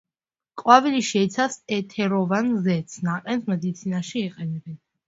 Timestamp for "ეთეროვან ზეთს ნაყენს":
1.79-3.49